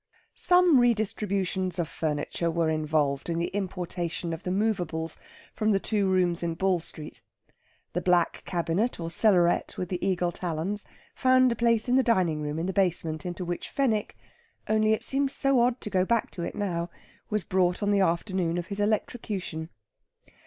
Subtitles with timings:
[0.33, 5.15] Some redistributions of furniture were involved in the importation of the movables
[5.53, 7.21] from the two rooms in Ball Street.
[7.93, 12.41] The black cabinet, or cellaret, with the eagle talons, found a place in the dining
[12.41, 14.17] room in the basement into which Fenwick
[14.67, 16.89] only it seems so odd to go back to it now
[17.29, 19.69] was brought on the afternoon of his electrocution.